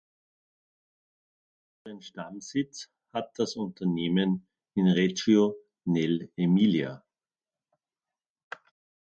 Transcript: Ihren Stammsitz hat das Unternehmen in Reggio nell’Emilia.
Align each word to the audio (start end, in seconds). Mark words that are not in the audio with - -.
Ihren 1.85 2.01
Stammsitz 2.01 2.89
hat 3.13 3.37
das 3.37 3.55
Unternehmen 3.55 4.47
in 4.73 4.87
Reggio 4.87 5.55
nell’Emilia. 5.85 7.03